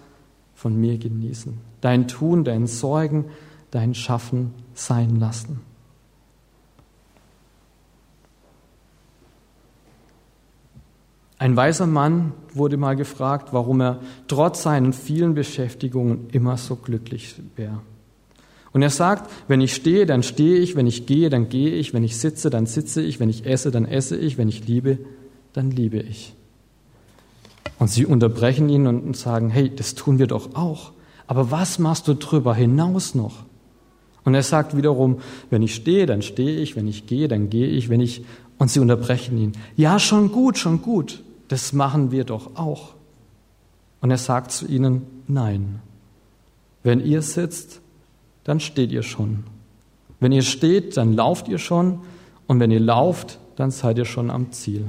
von 0.55 0.79
mir 0.79 0.99
genießen. 0.99 1.59
Dein 1.81 2.07
Tun, 2.07 2.45
dein 2.45 2.67
Sorgen, 2.67 3.25
dein 3.71 3.95
Schaffen 3.95 4.53
sein 4.75 5.17
lassen. 5.17 5.61
Ein 11.39 11.57
weiser 11.57 11.87
Mann 11.87 12.35
wurde 12.53 12.77
mal 12.77 12.95
gefragt, 12.95 13.49
warum 13.53 13.81
er 13.81 14.01
trotz 14.29 14.63
seinen 14.63 14.93
vielen 14.93 15.35
Beschäftigungen 15.35 16.29
immer 16.31 16.57
so 16.59 16.77
glücklich 16.77 17.35
wäre. 17.57 17.81
Und 18.73 18.83
er 18.83 18.91
sagt, 18.91 19.31
wenn 19.49 19.61
ich 19.61 19.75
stehe, 19.75 20.07
dann 20.07 20.23
stehe 20.23 20.59
ich, 20.59 20.77
wenn 20.77 20.87
ich 20.87 21.07
gehe, 21.07 21.31
dann 21.31 21.49
gehe 21.49 21.75
ich, 21.75 21.95
wenn 21.95 22.05
ich 22.05 22.19
sitze, 22.19 22.51
dann 22.51 22.67
sitze 22.67 23.03
ich, 23.03 23.19
wenn 23.19 23.29
ich 23.29 23.47
esse, 23.47 23.71
dann 23.71 23.87
esse 23.87 24.17
ich, 24.17 24.39
wenn 24.39 24.49
ich 24.49 24.69
liebe, 24.69 24.99
dann 25.53 25.71
liebe 25.71 25.99
ich. 25.99 26.35
Und 27.83 27.89
sie 27.89 28.07
unterbrechen 28.07 28.69
ihn 28.69 28.87
und 28.87 29.17
sagen, 29.17 29.51
hey, 29.51 29.75
das 29.75 29.97
tun 29.97 30.21
wir 30.21 30.29
doch 30.29 30.55
auch. 30.55 30.93
Aber 31.27 31.51
was 31.51 31.81
machst 31.81 32.07
du 32.07 32.15
drüber 32.15 32.55
hinaus 32.55 33.15
noch? 33.17 33.45
Und 34.25 34.35
er 34.35 34.45
sagt 34.45 34.77
wiederum, 34.77 35.19
wenn 35.51 35.63
ich 35.63 35.75
stehe, 35.75 36.07
dann 36.07 36.23
stehe 36.23 36.61
ich, 36.61 36.77
wenn 36.77 36.87
ich 36.87 37.07
gehe, 37.07 37.27
dann 37.27 37.51
gehe 37.51 37.67
ich, 37.67 37.89
wenn 37.89 38.01
ich, 38.01 38.25
und 38.59 38.71
sie 38.71 38.79
unterbrechen 38.79 39.37
ihn. 39.37 39.53
Ja, 39.77 39.99
schon 39.99 40.31
gut, 40.31 40.59
schon 40.59 40.81
gut 40.81 41.23
das 41.53 41.75
machen 41.75 42.11
wir 42.11 42.25
doch 42.25 42.57
auch. 42.57 42.95
Und 44.01 44.11
er 44.11 44.17
sagt 44.17 44.53
zu 44.53 44.67
ihnen, 44.67 45.03
nein. 45.29 45.81
Wenn 46.83 46.99
ihr 46.99 47.21
sitzt, 47.21 47.83
dann 48.43 48.59
steht 48.59 48.91
ihr 48.91 49.03
schon. 49.03 49.45
Wenn 50.19 50.33
ihr 50.33 50.43
steht, 50.43 50.97
dann 50.97 51.13
lauft 51.13 51.49
ihr 51.49 51.59
schon. 51.59 52.01
Und 52.47 52.59
wenn 52.59 52.71
ihr 52.71 52.81
lauft, 52.81 53.39
dann 53.57 53.71
seid 53.71 53.99
ihr 53.99 54.07
schon 54.07 54.31
am 54.31 54.51
Ziel. 54.53 54.87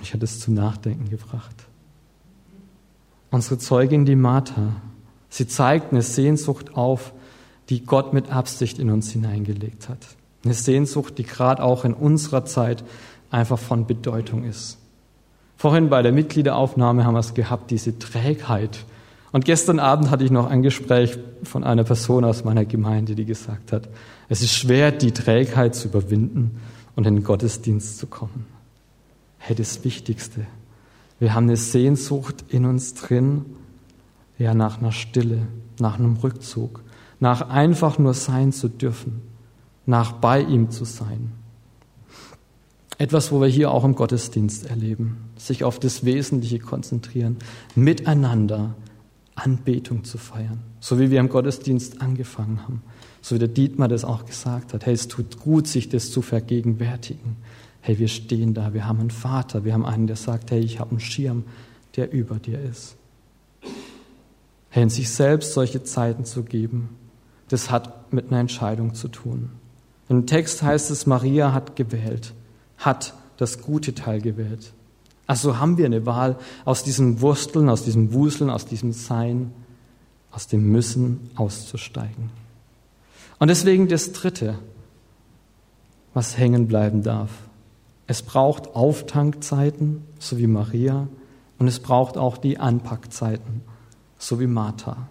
Ich 0.00 0.14
hatte 0.14 0.24
es 0.24 0.40
zum 0.40 0.54
Nachdenken 0.54 1.10
gebracht. 1.10 1.56
Unsere 3.30 3.58
Zeugin, 3.58 4.04
die 4.04 4.16
Martha, 4.16 4.76
sie 5.28 5.46
zeigt 5.46 5.92
eine 5.92 6.02
Sehnsucht 6.02 6.76
auf, 6.76 7.12
die 7.68 7.84
Gott 7.84 8.14
mit 8.14 8.30
Absicht 8.30 8.78
in 8.78 8.90
uns 8.90 9.10
hineingelegt 9.10 9.88
hat. 9.88 9.98
Eine 10.44 10.54
Sehnsucht, 10.54 11.18
die 11.18 11.24
gerade 11.24 11.62
auch 11.62 11.84
in 11.84 11.92
unserer 11.92 12.44
Zeit 12.44 12.84
einfach 13.30 13.58
von 13.58 13.86
Bedeutung 13.86 14.44
ist. 14.44 14.78
Vorhin 15.56 15.90
bei 15.90 16.02
der 16.02 16.12
Mitgliederaufnahme 16.12 17.04
haben 17.04 17.14
wir 17.14 17.20
es 17.20 17.34
gehabt, 17.34 17.70
diese 17.70 17.98
Trägheit. 17.98 18.84
Und 19.32 19.44
gestern 19.44 19.80
Abend 19.80 20.10
hatte 20.10 20.24
ich 20.24 20.30
noch 20.30 20.46
ein 20.46 20.62
Gespräch 20.62 21.18
von 21.42 21.64
einer 21.64 21.84
Person 21.84 22.24
aus 22.24 22.44
meiner 22.44 22.64
Gemeinde, 22.64 23.14
die 23.14 23.26
gesagt 23.26 23.72
hat, 23.72 23.88
es 24.28 24.40
ist 24.40 24.54
schwer, 24.54 24.92
die 24.92 25.12
Trägheit 25.12 25.74
zu 25.74 25.88
überwinden 25.88 26.60
und 26.96 27.06
in 27.06 27.16
den 27.16 27.24
Gottesdienst 27.24 27.98
zu 27.98 28.06
kommen. 28.06 28.46
Hey, 29.38 29.56
das 29.56 29.84
Wichtigste. 29.84 30.46
Wir 31.18 31.34
haben 31.34 31.44
eine 31.44 31.56
Sehnsucht 31.56 32.44
in 32.48 32.64
uns 32.64 32.94
drin, 32.94 33.44
ja, 34.38 34.54
nach 34.54 34.78
einer 34.78 34.92
Stille, 34.92 35.48
nach 35.80 35.98
einem 35.98 36.16
Rückzug, 36.16 36.82
nach 37.20 37.48
einfach 37.48 37.98
nur 37.98 38.14
sein 38.14 38.52
zu 38.52 38.68
dürfen, 38.68 39.22
nach 39.86 40.12
bei 40.12 40.40
ihm 40.40 40.70
zu 40.70 40.84
sein. 40.84 41.32
Etwas, 42.98 43.30
wo 43.30 43.40
wir 43.40 43.48
hier 43.48 43.70
auch 43.70 43.84
im 43.84 43.94
Gottesdienst 43.94 44.66
erleben, 44.66 45.18
sich 45.36 45.62
auf 45.62 45.78
das 45.78 46.04
Wesentliche 46.04 46.58
konzentrieren, 46.58 47.36
miteinander 47.76 48.74
Anbetung 49.36 50.02
zu 50.02 50.18
feiern, 50.18 50.60
so 50.80 50.98
wie 50.98 51.10
wir 51.12 51.20
im 51.20 51.28
Gottesdienst 51.28 52.00
angefangen 52.00 52.62
haben, 52.64 52.82
so 53.22 53.36
wie 53.36 53.38
der 53.38 53.48
Dietmar 53.48 53.86
das 53.86 54.04
auch 54.04 54.24
gesagt 54.24 54.74
hat. 54.74 54.84
Hey, 54.84 54.94
es 54.94 55.06
tut 55.06 55.38
gut, 55.38 55.68
sich 55.68 55.88
das 55.88 56.10
zu 56.10 56.22
vergegenwärtigen. 56.22 57.36
Hey, 57.88 57.98
wir 57.98 58.08
stehen 58.08 58.52
da, 58.52 58.74
wir 58.74 58.86
haben 58.86 59.00
einen 59.00 59.10
Vater, 59.10 59.64
wir 59.64 59.72
haben 59.72 59.86
einen, 59.86 60.06
der 60.06 60.16
sagt, 60.16 60.50
hey, 60.50 60.60
ich 60.60 60.78
habe 60.78 60.90
einen 60.90 61.00
Schirm, 61.00 61.44
der 61.96 62.12
über 62.12 62.34
dir 62.34 62.60
ist. 62.60 62.96
Hey, 64.68 64.82
in 64.82 64.90
sich 64.90 65.08
selbst 65.08 65.54
solche 65.54 65.82
Zeiten 65.82 66.26
zu 66.26 66.42
geben, 66.42 66.90
das 67.48 67.70
hat 67.70 68.12
mit 68.12 68.26
einer 68.26 68.40
Entscheidung 68.40 68.92
zu 68.92 69.08
tun. 69.08 69.48
Im 70.10 70.26
Text 70.26 70.62
heißt 70.62 70.90
es, 70.90 71.06
Maria 71.06 71.54
hat 71.54 71.76
gewählt 71.76 72.34
hat 72.76 73.14
das 73.38 73.62
gute 73.62 73.94
Teil 73.94 74.20
gewählt. 74.20 74.72
Also 75.26 75.58
haben 75.58 75.76
wir 75.76 75.86
eine 75.86 76.04
Wahl 76.04 76.36
aus 76.64 76.82
diesem 76.84 77.22
Wursteln, 77.22 77.70
aus 77.70 77.84
diesem 77.84 78.12
Wuseln, 78.12 78.50
aus 78.50 78.66
diesem 78.66 78.92
Sein, 78.92 79.52
aus 80.30 80.46
dem 80.46 80.70
Müssen 80.70 81.30
auszusteigen. 81.36 82.28
Und 83.38 83.48
deswegen 83.48 83.88
das 83.88 84.12
Dritte, 84.12 84.58
was 86.14 86.38
hängen 86.38 86.66
bleiben 86.66 87.02
darf. 87.02 87.30
Es 88.08 88.22
braucht 88.22 88.74
Auftankzeiten, 88.74 90.02
so 90.18 90.38
wie 90.38 90.46
Maria, 90.46 91.08
und 91.58 91.68
es 91.68 91.78
braucht 91.78 92.16
auch 92.16 92.38
die 92.38 92.58
Anpackzeiten, 92.58 93.60
so 94.18 94.40
wie 94.40 94.46
Martha. 94.46 95.08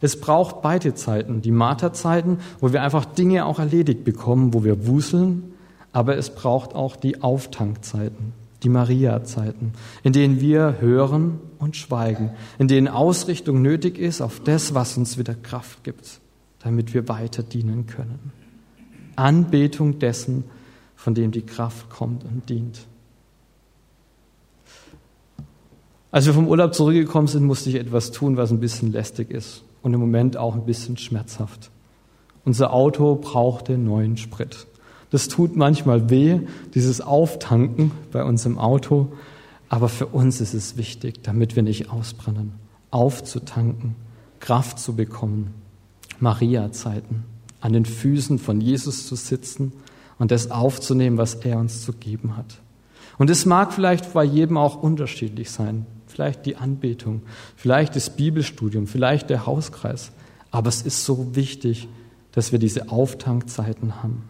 Es 0.00 0.20
braucht 0.20 0.62
beide 0.62 0.94
Zeiten, 0.94 1.42
die 1.42 1.50
Martha-Zeiten, 1.50 2.38
wo 2.60 2.72
wir 2.72 2.82
einfach 2.82 3.04
Dinge 3.04 3.44
auch 3.44 3.58
erledigt 3.58 4.04
bekommen, 4.04 4.54
wo 4.54 4.62
wir 4.62 4.86
wuseln, 4.86 5.54
aber 5.92 6.16
es 6.16 6.30
braucht 6.30 6.76
auch 6.76 6.94
die 6.94 7.22
Auftankzeiten, 7.22 8.34
die 8.62 8.68
Maria-Zeiten, 8.68 9.72
in 10.04 10.12
denen 10.12 10.40
wir 10.40 10.76
hören 10.80 11.40
und 11.58 11.74
schweigen, 11.74 12.30
in 12.58 12.68
denen 12.68 12.86
Ausrichtung 12.86 13.62
nötig 13.62 13.98
ist 13.98 14.20
auf 14.20 14.38
das, 14.38 14.74
was 14.74 14.96
uns 14.96 15.18
wieder 15.18 15.34
Kraft 15.34 15.82
gibt, 15.82 16.20
damit 16.60 16.94
wir 16.94 17.08
weiter 17.08 17.42
dienen 17.42 17.86
können. 17.86 18.30
Anbetung 19.16 19.98
dessen, 19.98 20.44
von 20.96 21.14
dem 21.14 21.30
die 21.30 21.42
Kraft 21.42 21.88
kommt 21.90 22.24
und 22.24 22.48
dient. 22.48 22.86
Als 26.10 26.26
wir 26.26 26.32
vom 26.34 26.48
Urlaub 26.48 26.74
zurückgekommen 26.74 27.28
sind, 27.28 27.44
musste 27.44 27.68
ich 27.68 27.76
etwas 27.76 28.10
tun, 28.10 28.36
was 28.36 28.50
ein 28.50 28.60
bisschen 28.60 28.90
lästig 28.90 29.30
ist 29.30 29.62
und 29.82 29.92
im 29.92 30.00
Moment 30.00 30.36
auch 30.36 30.54
ein 30.54 30.64
bisschen 30.64 30.96
schmerzhaft. 30.96 31.70
Unser 32.44 32.72
Auto 32.72 33.16
brauchte 33.16 33.76
neuen 33.76 34.16
Sprit. 34.16 34.66
Das 35.10 35.28
tut 35.28 35.56
manchmal 35.56 36.10
weh, 36.10 36.40
dieses 36.74 37.00
Auftanken 37.00 37.92
bei 38.12 38.24
uns 38.24 38.46
im 38.46 38.58
Auto. 38.58 39.12
Aber 39.68 39.88
für 39.88 40.06
uns 40.06 40.40
ist 40.40 40.54
es 40.54 40.76
wichtig, 40.76 41.22
damit 41.22 41.56
wir 41.56 41.62
nicht 41.62 41.90
ausbrennen, 41.90 42.52
aufzutanken, 42.90 43.96
Kraft 44.40 44.78
zu 44.78 44.94
bekommen, 44.94 45.54
Maria-Zeiten, 46.20 47.24
an 47.60 47.72
den 47.72 47.84
Füßen 47.84 48.38
von 48.38 48.60
Jesus 48.60 49.06
zu 49.06 49.16
sitzen 49.16 49.72
und 50.18 50.30
das 50.30 50.50
aufzunehmen, 50.50 51.18
was 51.18 51.34
er 51.34 51.58
uns 51.58 51.84
zu 51.84 51.92
geben 51.92 52.36
hat. 52.36 52.60
Und 53.18 53.30
es 53.30 53.46
mag 53.46 53.72
vielleicht 53.72 54.12
bei 54.12 54.24
jedem 54.24 54.56
auch 54.56 54.82
unterschiedlich 54.82 55.50
sein. 55.50 55.86
Vielleicht 56.06 56.46
die 56.46 56.56
Anbetung, 56.56 57.22
vielleicht 57.56 57.96
das 57.96 58.10
Bibelstudium, 58.10 58.86
vielleicht 58.86 59.30
der 59.30 59.46
Hauskreis. 59.46 60.12
Aber 60.50 60.68
es 60.68 60.82
ist 60.82 61.04
so 61.04 61.34
wichtig, 61.34 61.88
dass 62.32 62.52
wir 62.52 62.58
diese 62.58 62.90
Auftankzeiten 62.90 64.02
haben. 64.02 64.24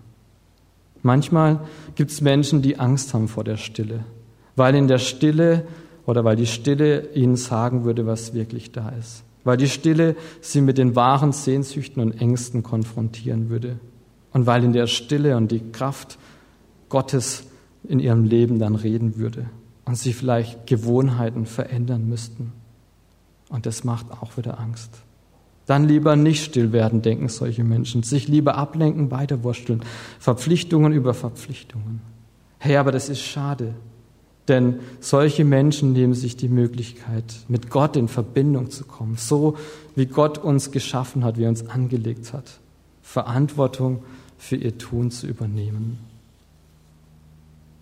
Manchmal 1.02 1.60
gibt 1.94 2.10
es 2.10 2.20
Menschen, 2.20 2.62
die 2.62 2.78
Angst 2.78 3.14
haben 3.14 3.28
vor 3.28 3.44
der 3.44 3.56
Stille, 3.56 4.04
weil 4.56 4.74
in 4.74 4.88
der 4.88 4.98
Stille 4.98 5.66
oder 6.06 6.24
weil 6.24 6.36
die 6.36 6.46
Stille 6.46 7.12
ihnen 7.14 7.36
sagen 7.36 7.84
würde, 7.84 8.06
was 8.06 8.34
wirklich 8.34 8.72
da 8.72 8.88
ist. 8.90 9.22
Weil 9.44 9.56
die 9.56 9.68
Stille 9.68 10.16
sie 10.40 10.60
mit 10.60 10.78
den 10.78 10.96
wahren 10.96 11.32
Sehnsüchten 11.32 12.02
und 12.02 12.20
Ängsten 12.20 12.62
konfrontieren 12.62 13.50
würde. 13.50 13.78
Und 14.36 14.44
weil 14.44 14.64
in 14.64 14.74
der 14.74 14.86
Stille 14.86 15.34
und 15.38 15.50
die 15.50 15.72
Kraft 15.72 16.18
Gottes 16.90 17.44
in 17.88 18.00
ihrem 18.00 18.24
Leben 18.24 18.58
dann 18.58 18.74
reden 18.74 19.16
würde 19.16 19.46
und 19.86 19.96
sie 19.96 20.12
vielleicht 20.12 20.66
Gewohnheiten 20.66 21.46
verändern 21.46 22.06
müssten. 22.06 22.52
Und 23.48 23.64
das 23.64 23.82
macht 23.82 24.10
auch 24.10 24.36
wieder 24.36 24.60
Angst. 24.60 24.90
Dann 25.64 25.88
lieber 25.88 26.16
nicht 26.16 26.44
still 26.44 26.72
werden, 26.72 27.00
denken 27.00 27.30
solche 27.30 27.64
Menschen. 27.64 28.02
Sich 28.02 28.28
lieber 28.28 28.56
ablenken, 28.56 29.10
weiterwurschteln. 29.10 29.82
Verpflichtungen 30.18 30.92
über 30.92 31.14
Verpflichtungen. 31.14 32.02
Hey, 32.58 32.76
aber 32.76 32.92
das 32.92 33.08
ist 33.08 33.22
schade. 33.22 33.72
Denn 34.48 34.80
solche 35.00 35.46
Menschen 35.46 35.94
nehmen 35.94 36.12
sich 36.12 36.36
die 36.36 36.50
Möglichkeit, 36.50 37.24
mit 37.48 37.70
Gott 37.70 37.96
in 37.96 38.08
Verbindung 38.08 38.70
zu 38.70 38.84
kommen, 38.84 39.16
so 39.16 39.56
wie 39.94 40.04
Gott 40.04 40.36
uns 40.36 40.72
geschaffen 40.72 41.24
hat, 41.24 41.38
wie 41.38 41.44
er 41.44 41.48
uns 41.48 41.66
angelegt 41.70 42.34
hat, 42.34 42.60
Verantwortung 43.00 44.02
für 44.38 44.56
ihr 44.56 44.78
Tun 44.78 45.10
zu 45.10 45.26
übernehmen. 45.26 45.98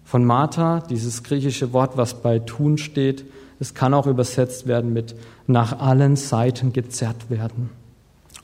Von 0.04 0.24
Martha, 0.24 0.80
dieses 0.80 1.22
griechische 1.22 1.72
Wort, 1.72 1.96
was 1.96 2.22
bei 2.22 2.38
tun 2.38 2.78
steht, 2.78 3.24
es 3.58 3.74
kann 3.74 3.94
auch 3.94 4.06
übersetzt 4.06 4.66
werden 4.66 4.92
mit 4.92 5.14
nach 5.46 5.78
allen 5.80 6.16
Seiten 6.16 6.72
gezerrt 6.72 7.30
werden 7.30 7.70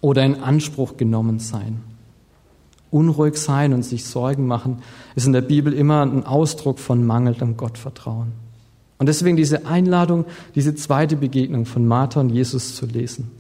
oder 0.01 0.25
in 0.25 0.43
Anspruch 0.43 0.97
genommen 0.97 1.39
sein. 1.39 1.83
Unruhig 2.91 3.37
sein 3.37 3.73
und 3.73 3.85
sich 3.85 4.05
Sorgen 4.05 4.47
machen 4.47 4.83
ist 5.15 5.27
in 5.27 5.33
der 5.33 5.43
Bibel 5.43 5.73
immer 5.73 6.03
ein 6.03 6.25
Ausdruck 6.25 6.79
von 6.79 7.07
mangelndem 7.07 7.57
Gottvertrauen. 7.57 8.33
Und 8.99 9.07
deswegen 9.07 9.37
diese 9.37 9.67
Einladung, 9.67 10.25
diese 10.55 10.75
zweite 10.75 11.17
Begegnung 11.17 11.67
von 11.67 11.87
Martha 11.87 12.21
und 12.21 12.31
Jesus 12.31 12.75
zu 12.75 12.87
lesen. 12.87 13.31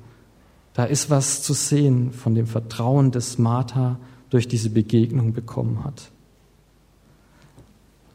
Da 0.73 0.85
ist 0.85 1.11
was 1.11 1.43
zu 1.43 1.53
sehen 1.53 2.13
von 2.13 2.35
dem 2.35 2.47
Vertrauen, 2.47 3.11
das 3.11 3.39
Martha 3.39 3.99
durch 4.31 4.49
diese 4.49 4.71
Begegnung 4.71 5.33
bekommen 5.33 5.85
hat. 5.85 6.11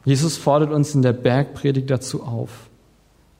Jesus 0.04 0.36
fordert 0.36 0.70
uns 0.70 0.94
in 0.94 1.02
der 1.02 1.12
Bergpredigt 1.12 1.90
dazu 1.90 2.22
auf, 2.22 2.70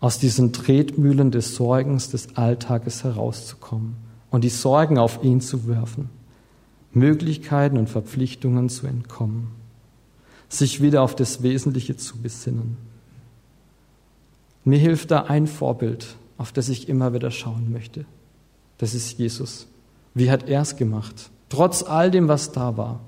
aus 0.00 0.18
diesen 0.18 0.52
Tretmühlen 0.52 1.30
des 1.30 1.54
Sorgens 1.54 2.10
des 2.10 2.36
Alltages 2.36 3.04
herauszukommen 3.04 3.96
und 4.30 4.44
die 4.44 4.50
Sorgen 4.50 4.98
auf 4.98 5.22
ihn 5.22 5.40
zu 5.40 5.68
werfen, 5.68 6.10
Möglichkeiten 6.92 7.78
und 7.78 7.88
Verpflichtungen 7.88 8.68
zu 8.68 8.86
entkommen, 8.86 9.48
sich 10.48 10.82
wieder 10.82 11.02
auf 11.02 11.14
das 11.14 11.42
Wesentliche 11.42 11.96
zu 11.96 12.18
besinnen. 12.18 12.76
Mir 14.64 14.78
hilft 14.78 15.12
da 15.12 15.22
ein 15.22 15.46
Vorbild, 15.46 16.16
auf 16.36 16.52
das 16.52 16.68
ich 16.68 16.88
immer 16.88 17.14
wieder 17.14 17.30
schauen 17.30 17.72
möchte. 17.72 18.04
Das 18.78 18.92
ist 18.92 19.18
Jesus. 19.18 19.68
Wie 20.14 20.30
hat 20.30 20.48
er 20.48 20.62
es 20.62 20.76
gemacht? 20.76 21.30
Trotz 21.48 21.82
all 21.82 22.10
dem, 22.10 22.28
was 22.28 22.52
da 22.52 22.76
war. 22.76 23.00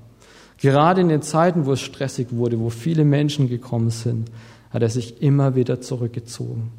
Gerade 0.59 1.00
in 1.00 1.09
den 1.09 1.23
Zeiten, 1.23 1.66
wo 1.66 1.73
es 1.73 1.80
stressig 1.80 2.28
wurde, 2.30 2.59
wo 2.59 2.71
viele 2.71 3.04
Menschen 3.04 3.49
gekommen 3.49 3.90
sind, 3.90 4.30
hat 4.71 4.83
er 4.83 4.90
sich 4.90 5.23
immer 5.23 5.54
wieder 5.54 5.80
zurückgezogen. 5.80 6.71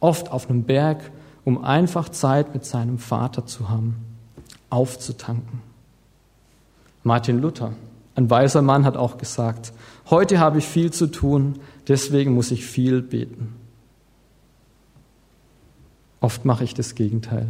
Oft 0.00 0.30
auf 0.30 0.48
einem 0.48 0.64
Berg, 0.64 1.10
um 1.44 1.62
einfach 1.62 2.08
Zeit 2.08 2.54
mit 2.54 2.64
seinem 2.64 2.98
Vater 2.98 3.46
zu 3.46 3.68
haben, 3.68 3.96
aufzutanken. 4.70 5.60
Martin 7.02 7.40
Luther, 7.40 7.72
ein 8.14 8.28
weiser 8.30 8.62
Mann, 8.62 8.84
hat 8.84 8.96
auch 8.96 9.18
gesagt, 9.18 9.72
heute 10.10 10.40
habe 10.40 10.58
ich 10.58 10.66
viel 10.66 10.90
zu 10.92 11.06
tun, 11.06 11.60
deswegen 11.86 12.34
muss 12.34 12.50
ich 12.50 12.64
viel 12.64 13.02
beten. 13.02 13.54
Oft 16.20 16.44
mache 16.44 16.64
ich 16.64 16.74
das 16.74 16.94
Gegenteil. 16.94 17.48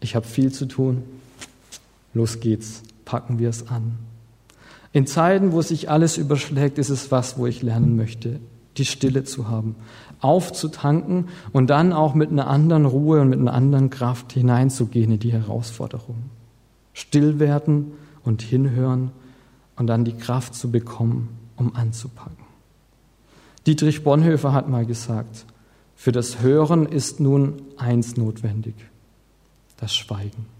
Ich 0.00 0.16
habe 0.16 0.26
viel 0.26 0.52
zu 0.52 0.66
tun, 0.66 1.04
los 2.14 2.40
geht's, 2.40 2.82
packen 3.04 3.38
wir 3.38 3.48
es 3.48 3.68
an. 3.68 3.98
In 4.92 5.06
Zeiten, 5.06 5.52
wo 5.52 5.62
sich 5.62 5.90
alles 5.90 6.18
überschlägt, 6.18 6.78
ist 6.78 6.90
es 6.90 7.10
was, 7.10 7.38
wo 7.38 7.46
ich 7.46 7.62
lernen 7.62 7.96
möchte, 7.96 8.40
die 8.76 8.84
Stille 8.84 9.24
zu 9.24 9.48
haben, 9.48 9.76
aufzutanken 10.20 11.28
und 11.52 11.68
dann 11.70 11.92
auch 11.92 12.14
mit 12.14 12.30
einer 12.30 12.46
anderen 12.46 12.86
Ruhe 12.86 13.20
und 13.20 13.28
mit 13.28 13.38
einer 13.38 13.54
anderen 13.54 13.90
Kraft 13.90 14.32
hineinzugehen 14.32 15.12
in 15.12 15.18
die 15.18 15.32
Herausforderung. 15.32 16.16
Still 16.92 17.38
werden 17.38 17.92
und 18.22 18.42
hinhören 18.42 19.10
und 19.76 19.86
dann 19.86 20.04
die 20.04 20.16
Kraft 20.16 20.54
zu 20.54 20.70
bekommen, 20.70 21.30
um 21.56 21.74
anzupacken. 21.74 22.44
Dietrich 23.66 24.04
Bonhoeffer 24.04 24.52
hat 24.52 24.68
mal 24.68 24.84
gesagt, 24.84 25.46
für 25.94 26.12
das 26.12 26.40
Hören 26.40 26.86
ist 26.86 27.20
nun 27.20 27.62
eins 27.76 28.16
notwendig, 28.16 28.74
das 29.76 29.94
Schweigen. 29.94 30.51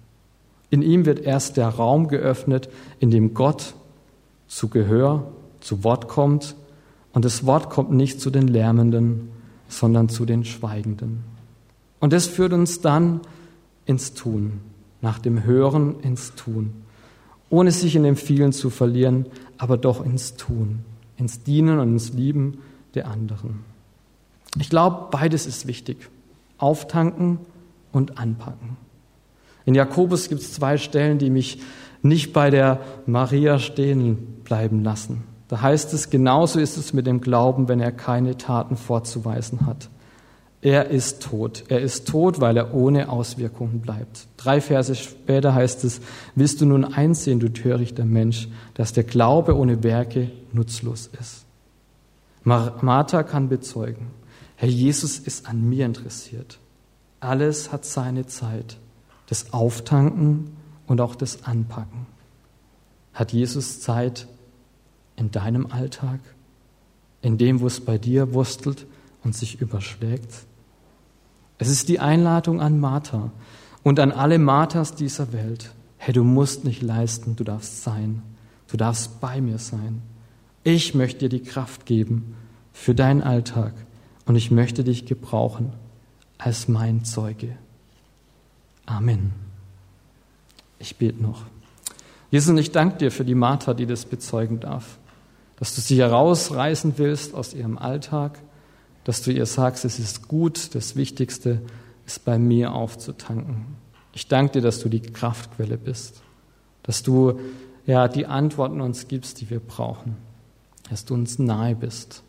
In 0.72 0.80
ihm 0.80 1.04
wird 1.04 1.20
erst 1.20 1.58
der 1.58 1.68
Raum 1.68 2.08
geöffnet, 2.08 2.70
in 2.98 3.10
dem 3.10 3.34
Gott 3.34 3.74
zu 4.48 4.68
Gehör, 4.68 5.30
zu 5.60 5.84
Wort 5.84 6.08
kommt 6.08 6.56
und 7.12 7.26
das 7.26 7.44
Wort 7.44 7.68
kommt 7.68 7.90
nicht 7.90 8.22
zu 8.22 8.30
den 8.30 8.48
Lärmenden, 8.48 9.28
sondern 9.68 10.08
zu 10.08 10.24
den 10.24 10.46
Schweigenden. 10.46 11.24
Und 12.00 12.14
das 12.14 12.26
führt 12.26 12.54
uns 12.54 12.80
dann 12.80 13.20
ins 13.84 14.14
Tun, 14.14 14.60
nach 15.02 15.18
dem 15.18 15.44
Hören 15.44 16.00
ins 16.00 16.34
Tun, 16.36 16.72
ohne 17.50 17.70
sich 17.70 17.94
in 17.94 18.04
dem 18.04 18.16
vielen 18.16 18.52
zu 18.54 18.70
verlieren, 18.70 19.26
aber 19.58 19.76
doch 19.76 20.02
ins 20.02 20.36
Tun, 20.36 20.78
ins 21.18 21.42
Dienen 21.42 21.80
und 21.80 21.92
ins 21.92 22.14
Lieben 22.14 22.60
der 22.94 23.08
anderen. 23.08 23.60
Ich 24.58 24.70
glaube, 24.70 25.08
beides 25.10 25.44
ist 25.44 25.66
wichtig. 25.66 26.08
Auftanken 26.56 27.40
und 27.92 28.16
anpacken. 28.16 28.78
In 29.64 29.74
Jakobus 29.74 30.28
gibt 30.28 30.40
es 30.40 30.52
zwei 30.52 30.76
Stellen, 30.76 31.18
die 31.18 31.30
mich 31.30 31.60
nicht 32.02 32.32
bei 32.32 32.50
der 32.50 32.80
Maria 33.06 33.58
stehen 33.58 34.40
bleiben 34.44 34.82
lassen. 34.82 35.24
Da 35.48 35.60
heißt 35.60 35.92
es, 35.92 36.10
genauso 36.10 36.58
ist 36.58 36.76
es 36.76 36.92
mit 36.92 37.06
dem 37.06 37.20
Glauben, 37.20 37.68
wenn 37.68 37.80
er 37.80 37.92
keine 37.92 38.36
Taten 38.36 38.76
vorzuweisen 38.76 39.66
hat. 39.66 39.88
Er 40.62 40.90
ist 40.90 41.22
tot. 41.22 41.64
Er 41.68 41.80
ist 41.80 42.08
tot, 42.08 42.40
weil 42.40 42.56
er 42.56 42.72
ohne 42.72 43.08
Auswirkungen 43.08 43.80
bleibt. 43.80 44.28
Drei 44.36 44.60
Verse 44.60 44.94
später 44.94 45.54
heißt 45.54 45.82
es, 45.84 46.00
willst 46.36 46.60
du 46.60 46.66
nun 46.66 46.84
einsehen, 46.84 47.40
du 47.40 47.52
törichter 47.52 48.04
Mensch, 48.04 48.48
dass 48.74 48.92
der 48.92 49.04
Glaube 49.04 49.56
ohne 49.56 49.82
Werke 49.82 50.30
nutzlos 50.52 51.10
ist. 51.20 51.44
Martha 52.44 53.22
kann 53.24 53.48
bezeugen, 53.48 54.06
Herr 54.56 54.68
Jesus 54.68 55.18
ist 55.18 55.48
an 55.48 55.68
mir 55.68 55.84
interessiert. 55.84 56.58
Alles 57.18 57.72
hat 57.72 57.84
seine 57.84 58.26
Zeit. 58.26 58.76
Das 59.32 59.54
Auftanken 59.54 60.58
und 60.86 61.00
auch 61.00 61.14
das 61.14 61.44
Anpacken. 61.44 62.06
Hat 63.14 63.32
Jesus 63.32 63.80
Zeit, 63.80 64.28
in 65.16 65.30
deinem 65.30 65.72
Alltag, 65.72 66.20
in 67.22 67.38
dem, 67.38 67.62
wo 67.62 67.66
es 67.66 67.80
bei 67.80 67.96
dir 67.96 68.34
wurstelt 68.34 68.86
und 69.24 69.34
sich 69.34 69.58
überschlägt? 69.58 70.44
Es 71.56 71.70
ist 71.70 71.88
die 71.88 71.98
Einladung 71.98 72.60
an 72.60 72.78
Martha 72.78 73.32
und 73.82 74.00
an 74.00 74.12
alle 74.12 74.38
Marthas 74.38 74.96
dieser 74.96 75.32
Welt. 75.32 75.72
Hey, 75.96 76.12
du 76.12 76.24
musst 76.24 76.64
nicht 76.64 76.82
leisten, 76.82 77.34
du 77.34 77.42
darfst 77.42 77.82
sein. 77.82 78.22
Du 78.70 78.76
darfst 78.76 79.18
bei 79.22 79.40
mir 79.40 79.56
sein. 79.56 80.02
Ich 80.62 80.94
möchte 80.94 81.20
dir 81.20 81.38
die 81.38 81.42
Kraft 81.42 81.86
geben 81.86 82.36
für 82.74 82.94
deinen 82.94 83.22
Alltag 83.22 83.72
und 84.26 84.36
ich 84.36 84.50
möchte 84.50 84.84
dich 84.84 85.06
gebrauchen 85.06 85.72
als 86.36 86.68
mein 86.68 87.06
Zeuge. 87.06 87.56
Amen. 88.86 89.32
Ich 90.78 90.96
bete 90.96 91.22
noch. 91.22 91.44
Jesus, 92.30 92.58
ich 92.58 92.72
danke 92.72 92.98
dir 92.98 93.10
für 93.10 93.24
die 93.24 93.34
Martha, 93.34 93.74
die 93.74 93.86
das 93.86 94.04
bezeugen 94.04 94.60
darf 94.60 94.98
dass 95.62 95.76
du 95.76 95.80
sie 95.80 96.00
herausreißen 96.00 96.94
willst 96.96 97.34
aus 97.34 97.54
ihrem 97.54 97.78
Alltag, 97.78 98.40
dass 99.04 99.22
du 99.22 99.30
ihr 99.30 99.46
sagst, 99.46 99.84
es 99.84 100.00
ist 100.00 100.26
gut, 100.26 100.74
das 100.74 100.96
Wichtigste 100.96 101.60
ist 102.04 102.24
bei 102.24 102.36
mir 102.36 102.72
aufzutanken. 102.72 103.66
Ich 104.12 104.26
danke 104.26 104.54
dir, 104.54 104.62
dass 104.62 104.80
du 104.80 104.88
die 104.88 105.00
Kraftquelle 105.00 105.78
bist, 105.78 106.20
dass 106.82 107.04
du 107.04 107.38
ja 107.86 108.08
die 108.08 108.26
Antworten 108.26 108.80
uns 108.80 109.06
gibst, 109.06 109.40
die 109.40 109.50
wir 109.50 109.60
brauchen, 109.60 110.16
dass 110.90 111.04
du 111.04 111.14
uns 111.14 111.38
nahe 111.38 111.76
bist. 111.76 112.24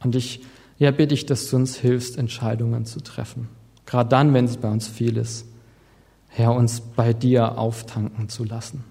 Und 0.00 0.16
ich 0.16 0.44
ja, 0.76 0.90
bitte 0.90 1.14
ich, 1.14 1.24
dass 1.24 1.48
du 1.48 1.54
uns 1.54 1.76
hilfst, 1.76 2.18
Entscheidungen 2.18 2.84
zu 2.84 3.00
treffen. 3.00 3.48
Gerade 3.86 4.08
dann, 4.08 4.34
wenn 4.34 4.46
es 4.46 4.56
bei 4.56 4.68
uns 4.68 4.88
viel 4.88 5.18
ist, 5.18 5.46
Herr, 6.34 6.54
uns 6.54 6.80
bei 6.80 7.12
dir 7.12 7.58
auftanken 7.58 8.28
zu 8.28 8.44
lassen. 8.44 8.84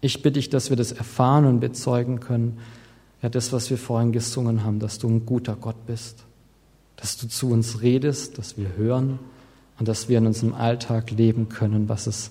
Ich 0.00 0.22
bitte 0.22 0.34
dich, 0.34 0.48
dass 0.48 0.70
wir 0.70 0.76
das 0.76 0.92
erfahren 0.92 1.44
und 1.44 1.60
bezeugen 1.60 2.20
können, 2.20 2.58
ja, 3.20 3.28
das, 3.28 3.52
was 3.52 3.68
wir 3.68 3.78
vorhin 3.78 4.12
gesungen 4.12 4.62
haben, 4.62 4.78
dass 4.78 4.98
du 4.98 5.08
ein 5.08 5.26
guter 5.26 5.56
Gott 5.56 5.86
bist, 5.86 6.24
dass 6.96 7.16
du 7.16 7.26
zu 7.26 7.50
uns 7.50 7.82
redest, 7.82 8.38
dass 8.38 8.56
wir 8.56 8.76
hören 8.76 9.18
und 9.78 9.88
dass 9.88 10.08
wir 10.08 10.18
in 10.18 10.26
unserem 10.26 10.54
Alltag 10.54 11.10
leben 11.10 11.48
können, 11.48 11.88
was 11.88 12.06
es 12.06 12.30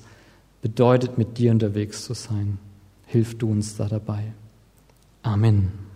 bedeutet, 0.61 1.17
mit 1.17 1.37
dir 1.37 1.51
unterwegs 1.51 2.05
zu 2.05 2.13
sein. 2.13 2.57
Hilf 3.05 3.37
du 3.37 3.51
uns 3.51 3.75
da 3.75 3.87
dabei. 3.87 4.31
Amen. 5.23 5.86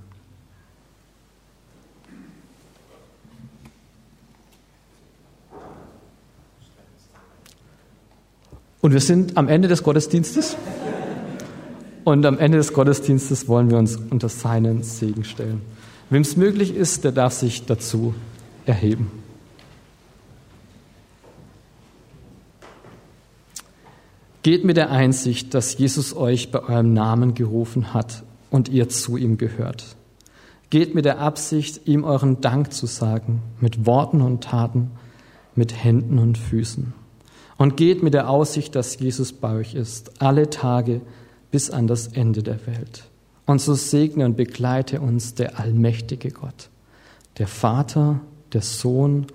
Und 8.82 8.94
wir 8.94 9.00
sind 9.00 9.38
am 9.38 9.48
Ende 9.48 9.67
des 9.67 9.84
Gottesdienstes. 9.84 10.58
Und 12.04 12.26
am 12.26 12.39
Ende 12.39 12.58
des 12.58 12.74
Gottesdienstes 12.74 13.48
wollen 13.48 13.70
wir 13.70 13.78
uns 13.78 13.96
unter 13.96 14.28
seinen 14.28 14.82
Segen 14.82 15.24
stellen. 15.24 15.62
Wem 16.10 16.24
es 16.24 16.36
möglich 16.36 16.76
ist, 16.76 17.04
der 17.04 17.12
darf 17.12 17.34
sich 17.34 17.65
dazu 17.65 18.15
erheben. 18.65 19.12
Geht 24.44 24.65
mit 24.65 24.76
der 24.76 24.89
Einsicht, 24.89 25.54
dass 25.54 25.78
Jesus 25.78 26.15
euch 26.15 26.50
bei 26.50 26.63
eurem 26.63 26.94
Namen 26.94 27.36
gerufen 27.36 27.94
hat 27.94 28.24
und 28.50 28.70
ihr 28.70 28.89
zu 28.89 29.15
ihm 29.15 29.38
gehört. 29.38 29.96
Geht 30.72 30.96
mit 30.96 31.06
der 31.06 31.20
Absicht, 31.20 31.82
ihm 31.86 32.04
euren 32.04 32.41
Dank 32.41 32.74
zu 32.74 32.88
sagen, 32.88 33.44
mit 33.60 33.86
Worten 33.86 34.22
und 34.22 34.44
Taten, 34.44 34.89
mit 35.54 35.84
Händen 35.84 36.17
und 36.17 36.39
Füßen. 36.39 36.94
Und 37.62 37.78
geht 37.78 38.02
mit 38.02 38.15
der 38.15 38.28
Aussicht, 38.28 38.74
dass 38.74 38.97
Jesus 38.97 39.34
bei 39.34 39.54
euch 39.54 39.76
ist, 39.76 40.19
alle 40.19 40.50
Tage 40.50 41.00
bis 41.52 41.69
an 41.69 41.86
das 41.86 42.08
Ende 42.08 42.41
der 42.41 42.65
Welt. 42.65 43.04
Und 43.45 43.62
so 43.62 43.76
segne 43.76 44.26
und 44.26 44.36
begleite 44.36 45.00
uns 45.00 45.36
der 45.36 45.60
allmächtige 45.60 46.32
Gott, 46.32 46.71
der 47.38 47.45
Vater, 47.45 48.19
der 48.52 48.63
Sohn 48.63 49.28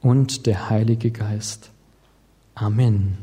und 0.00 0.46
der 0.46 0.70
Heilige 0.70 1.10
Geist. 1.10 1.70
Amen. 2.54 3.18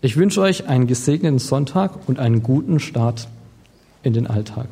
Ich 0.00 0.16
wünsche 0.16 0.40
euch 0.40 0.66
einen 0.66 0.86
gesegneten 0.86 1.40
Sonntag 1.40 2.08
und 2.08 2.18
einen 2.18 2.42
guten 2.42 2.80
Start 2.80 3.28
in 4.02 4.14
den 4.14 4.26
Alltag. 4.26 4.68